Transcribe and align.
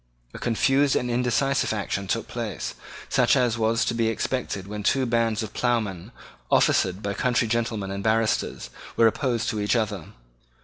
A 0.33 0.39
confused 0.39 0.95
and 0.95 1.11
indecisive 1.11 1.71
action 1.73 2.07
took 2.07 2.27
place, 2.27 2.73
such 3.07 3.37
as 3.37 3.55
was 3.59 3.85
to 3.85 3.93
be 3.93 4.07
expected 4.07 4.65
when 4.65 4.81
two 4.81 5.05
bands 5.05 5.43
of 5.43 5.53
ploughmen, 5.53 6.11
officered 6.49 7.03
by 7.03 7.13
country 7.13 7.47
gentlemen 7.47 7.91
and 7.91 8.03
barristers, 8.03 8.71
were 8.97 9.05
opposed 9.05 9.47
to 9.49 9.59
each 9.61 9.75
other. 9.75 10.05